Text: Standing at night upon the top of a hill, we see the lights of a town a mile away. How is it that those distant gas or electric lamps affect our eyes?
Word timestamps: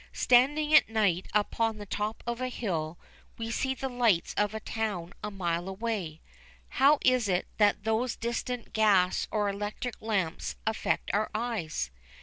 Standing 0.13 0.73
at 0.73 0.89
night 0.89 1.27
upon 1.31 1.77
the 1.77 1.85
top 1.85 2.23
of 2.25 2.41
a 2.41 2.47
hill, 2.47 2.97
we 3.37 3.51
see 3.51 3.75
the 3.75 3.87
lights 3.87 4.33
of 4.33 4.55
a 4.55 4.59
town 4.59 5.13
a 5.23 5.29
mile 5.29 5.69
away. 5.69 6.21
How 6.69 6.97
is 7.05 7.29
it 7.29 7.45
that 7.57 7.83
those 7.83 8.15
distant 8.15 8.73
gas 8.73 9.27
or 9.29 9.47
electric 9.47 10.01
lamps 10.01 10.55
affect 10.65 11.11
our 11.13 11.29
eyes? 11.35 11.91